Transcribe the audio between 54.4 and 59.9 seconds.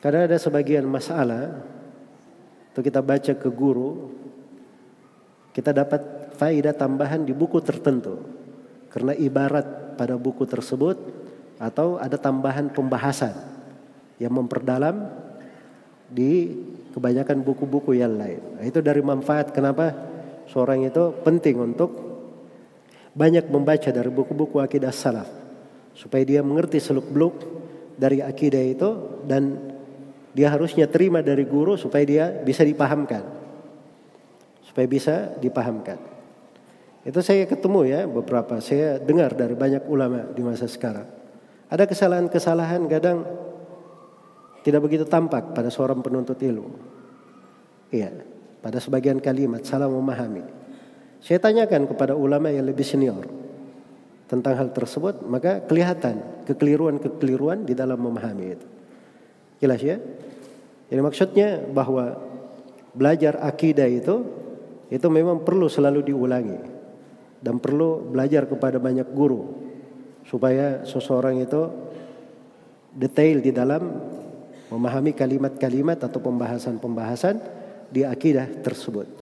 hal tersebut, maka kelihatan kekeliruan-kekeliruan di dalam memahami itu. Jelas